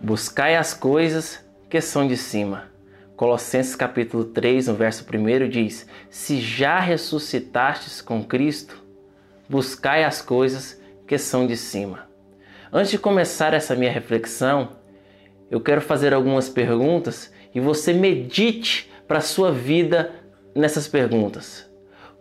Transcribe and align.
Buscai 0.00 0.56
as 0.56 0.74
coisas 0.74 1.44
que 1.70 1.80
são 1.80 2.06
de 2.06 2.16
cima. 2.16 2.64
Colossenses 3.16 3.76
capítulo 3.76 4.24
3, 4.24 4.66
no 4.66 4.74
verso 4.74 5.04
1 5.04 5.48
diz: 5.48 5.86
Se 6.10 6.40
já 6.40 6.80
ressuscitastes 6.80 8.00
com 8.00 8.24
Cristo, 8.24 8.82
buscai 9.48 10.04
as 10.04 10.20
coisas 10.20 10.80
que 11.06 11.16
são 11.18 11.46
de 11.46 11.56
cima. 11.56 12.08
Antes 12.72 12.90
de 12.90 12.98
começar 12.98 13.54
essa 13.54 13.76
minha 13.76 13.92
reflexão, 13.92 14.70
eu 15.50 15.60
quero 15.60 15.80
fazer 15.80 16.14
algumas 16.14 16.48
perguntas 16.48 17.32
e 17.54 17.60
você 17.60 17.92
medite 17.92 18.90
para 19.06 19.18
a 19.18 19.22
sua 19.22 19.52
vida 19.52 20.10
nessas 20.54 20.88
perguntas. 20.88 21.70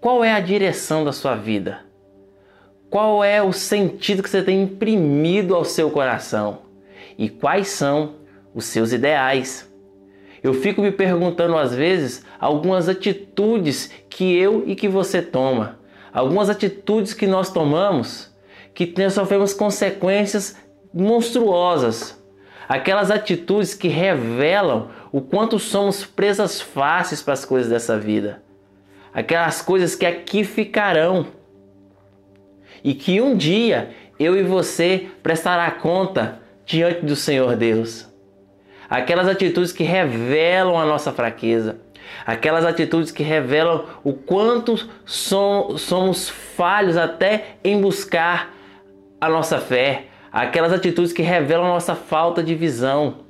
Qual 0.00 0.22
é 0.22 0.32
a 0.32 0.40
direção 0.40 1.04
da 1.04 1.12
sua 1.12 1.34
vida? 1.34 1.80
Qual 2.90 3.24
é 3.24 3.42
o 3.42 3.52
sentido 3.52 4.22
que 4.22 4.28
você 4.28 4.42
tem 4.42 4.62
imprimido 4.62 5.54
ao 5.54 5.64
seu 5.64 5.90
coração? 5.90 6.62
E 7.16 7.28
quais 7.28 7.68
são 7.68 8.16
os 8.54 8.64
seus 8.64 8.92
ideais? 8.92 9.70
Eu 10.42 10.52
fico 10.52 10.82
me 10.82 10.92
perguntando 10.92 11.56
às 11.56 11.74
vezes 11.74 12.24
algumas 12.38 12.88
atitudes 12.88 13.90
que 14.10 14.36
eu 14.36 14.64
e 14.66 14.74
que 14.74 14.88
você 14.88 15.22
toma, 15.22 15.78
algumas 16.12 16.50
atitudes 16.50 17.14
que 17.14 17.26
nós 17.26 17.50
tomamos 17.50 18.34
que 18.74 18.92
sofremos 19.10 19.54
consequências 19.54 20.56
monstruosas. 20.92 22.20
Aquelas 22.68 23.10
atitudes 23.10 23.74
que 23.74 23.88
revelam 23.88 24.88
o 25.12 25.20
quanto 25.20 25.58
somos 25.58 26.04
presas 26.04 26.60
fáceis 26.60 27.22
para 27.22 27.34
as 27.34 27.44
coisas 27.44 27.70
dessa 27.70 27.98
vida. 27.98 28.42
Aquelas 29.12 29.62
coisas 29.62 29.94
que 29.94 30.04
aqui 30.04 30.42
ficarão. 30.42 31.26
E 32.82 32.94
que 32.94 33.20
um 33.20 33.36
dia 33.36 33.90
eu 34.18 34.36
e 34.36 34.42
você 34.42 35.08
prestará 35.22 35.70
conta 35.70 36.40
diante 36.66 37.04
do 37.04 37.16
Senhor 37.16 37.56
Deus. 37.56 38.08
Aquelas 38.88 39.28
atitudes 39.28 39.72
que 39.72 39.82
revelam 39.82 40.78
a 40.78 40.84
nossa 40.84 41.12
fraqueza, 41.12 41.80
aquelas 42.26 42.64
atitudes 42.64 43.10
que 43.10 43.22
revelam 43.22 43.86
o 44.04 44.12
quanto 44.12 44.76
somos 45.06 46.28
falhos 46.28 46.96
até 46.96 47.56
em 47.64 47.80
buscar 47.80 48.54
a 49.20 49.28
nossa 49.28 49.58
fé, 49.58 50.06
aquelas 50.30 50.72
atitudes 50.72 51.12
que 51.12 51.22
revelam 51.22 51.66
a 51.66 51.70
nossa 51.70 51.94
falta 51.94 52.42
de 52.42 52.54
visão. 52.54 53.23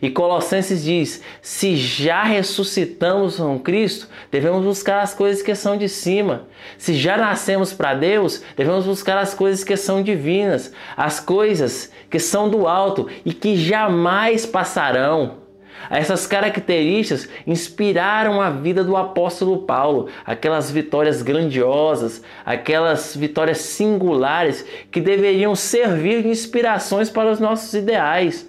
E 0.00 0.10
Colossenses 0.10 0.84
diz: 0.84 1.22
se 1.40 1.76
já 1.76 2.22
ressuscitamos 2.22 3.36
com 3.36 3.58
Cristo, 3.58 4.08
devemos 4.30 4.64
buscar 4.64 5.00
as 5.00 5.14
coisas 5.14 5.42
que 5.42 5.54
são 5.54 5.76
de 5.76 5.88
cima. 5.88 6.46
Se 6.76 6.94
já 6.94 7.16
nascemos 7.16 7.72
para 7.72 7.94
Deus, 7.94 8.42
devemos 8.56 8.86
buscar 8.86 9.18
as 9.18 9.34
coisas 9.34 9.64
que 9.64 9.76
são 9.76 10.02
divinas, 10.02 10.72
as 10.96 11.20
coisas 11.20 11.90
que 12.10 12.18
são 12.18 12.48
do 12.48 12.66
alto 12.66 13.08
e 13.24 13.32
que 13.32 13.56
jamais 13.56 14.46
passarão. 14.46 15.48
Essas 15.90 16.26
características 16.26 17.28
inspiraram 17.46 18.40
a 18.40 18.50
vida 18.50 18.84
do 18.84 18.96
apóstolo 18.96 19.58
Paulo, 19.62 20.08
aquelas 20.24 20.70
vitórias 20.70 21.22
grandiosas, 21.22 22.22
aquelas 22.44 23.16
vitórias 23.16 23.58
singulares 23.58 24.66
que 24.90 25.00
deveriam 25.00 25.54
servir 25.54 26.22
de 26.22 26.28
inspirações 26.28 27.08
para 27.08 27.30
os 27.30 27.40
nossos 27.40 27.72
ideais. 27.74 28.48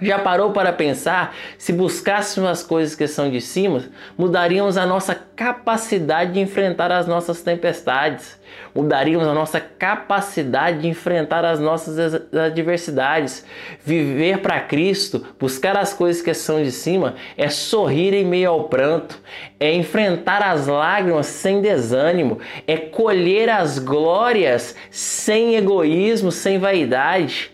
Já 0.00 0.18
parou 0.18 0.52
para 0.52 0.72
pensar 0.72 1.34
se 1.56 1.72
buscássemos 1.72 2.48
as 2.48 2.62
coisas 2.62 2.94
que 2.94 3.08
são 3.08 3.30
de 3.30 3.40
cima, 3.40 3.84
mudaríamos 4.16 4.76
a 4.76 4.86
nossa 4.86 5.14
capacidade 5.14 6.32
de 6.32 6.40
enfrentar 6.40 6.92
as 6.92 7.06
nossas 7.06 7.42
tempestades, 7.42 8.38
mudaríamos 8.74 9.26
a 9.26 9.34
nossa 9.34 9.60
capacidade 9.60 10.82
de 10.82 10.88
enfrentar 10.88 11.44
as 11.44 11.58
nossas 11.58 12.14
adversidades. 12.32 13.44
Viver 13.84 14.38
para 14.38 14.60
Cristo, 14.60 15.26
buscar 15.38 15.76
as 15.76 15.92
coisas 15.92 16.22
que 16.22 16.32
são 16.32 16.62
de 16.62 16.70
cima, 16.70 17.14
é 17.36 17.48
sorrir 17.48 18.14
em 18.14 18.24
meio 18.24 18.50
ao 18.50 18.64
pranto, 18.64 19.20
é 19.58 19.72
enfrentar 19.72 20.42
as 20.42 20.68
lágrimas 20.68 21.26
sem 21.26 21.60
desânimo, 21.60 22.38
é 22.66 22.76
colher 22.76 23.50
as 23.50 23.78
glórias 23.78 24.76
sem 24.90 25.56
egoísmo, 25.56 26.30
sem 26.30 26.58
vaidade, 26.58 27.50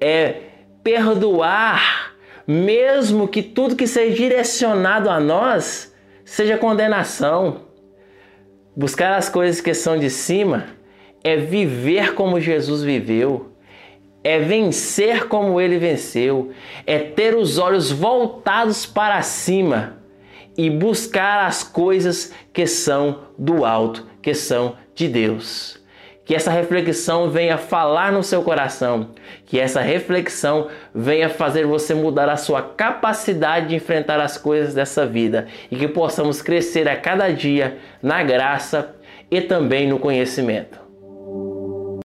é 0.00 0.51
perdoar, 0.82 2.14
mesmo 2.46 3.28
que 3.28 3.42
tudo 3.42 3.76
que 3.76 3.86
seja 3.86 4.14
direcionado 4.14 5.08
a 5.08 5.20
nós 5.20 5.94
seja 6.24 6.58
condenação. 6.58 7.62
Buscar 8.74 9.16
as 9.16 9.28
coisas 9.28 9.60
que 9.60 9.74
são 9.74 9.98
de 9.98 10.08
cima 10.08 10.66
é 11.22 11.36
viver 11.36 12.14
como 12.14 12.40
Jesus 12.40 12.82
viveu, 12.82 13.52
é 14.24 14.38
vencer 14.38 15.28
como 15.28 15.60
ele 15.60 15.78
venceu, 15.78 16.52
é 16.86 16.98
ter 16.98 17.34
os 17.36 17.58
olhos 17.58 17.90
voltados 17.90 18.86
para 18.86 19.20
cima 19.22 19.98
e 20.56 20.70
buscar 20.70 21.46
as 21.46 21.62
coisas 21.62 22.32
que 22.52 22.66
são 22.66 23.26
do 23.38 23.64
alto, 23.64 24.06
que 24.20 24.34
são 24.34 24.76
de 24.94 25.08
Deus. 25.08 25.81
Que 26.24 26.34
essa 26.34 26.50
reflexão 26.50 27.30
venha 27.30 27.58
falar 27.58 28.12
no 28.12 28.22
seu 28.22 28.42
coração, 28.42 29.10
que 29.44 29.58
essa 29.58 29.80
reflexão 29.80 30.68
venha 30.94 31.28
fazer 31.28 31.66
você 31.66 31.94
mudar 31.94 32.28
a 32.28 32.36
sua 32.36 32.62
capacidade 32.62 33.68
de 33.68 33.74
enfrentar 33.74 34.20
as 34.20 34.38
coisas 34.38 34.72
dessa 34.72 35.04
vida 35.04 35.48
e 35.70 35.76
que 35.76 35.88
possamos 35.88 36.40
crescer 36.40 36.88
a 36.88 36.96
cada 36.96 37.30
dia 37.32 37.78
na 38.00 38.22
graça 38.22 38.94
e 39.30 39.40
também 39.40 39.88
no 39.88 39.98
conhecimento. 39.98 40.91